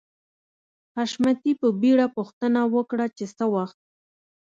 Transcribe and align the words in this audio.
حشمتي 0.95 1.51
په 1.61 1.67
بېړه 1.81 2.07
پوښتنه 2.15 2.61
وکړه 2.75 3.05
چې 3.17 3.25
څه 3.37 3.45
وخت 3.55 3.79